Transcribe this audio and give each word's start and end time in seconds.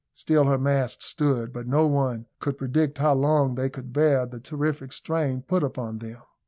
Still 0.15 0.45
her 0.45 0.57
masts 0.57 1.05
stood, 1.05 1.53
but 1.53 1.67
no 1.67 1.85
one 1.85 2.25
could 2.39 2.57
predict 2.57 2.97
how 2.97 3.13
long 3.13 3.53
they 3.53 3.69
could 3.69 3.93
bear 3.93 4.25
the 4.25 4.39
terrific 4.39 4.91
strain 4.93 5.43
put 5.43 5.61
upon 5.63 5.99
them. 5.99 6.23